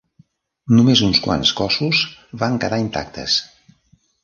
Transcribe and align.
Només 0.77 1.03
uns 1.07 1.19
quants 1.25 1.51
cossos 1.61 2.01
van 2.45 2.59
quedar 2.65 2.83
intactes. 2.87 3.39